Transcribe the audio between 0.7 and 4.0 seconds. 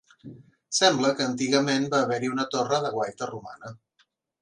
Sembla que antigament va haver-hi una torre de guaita romana.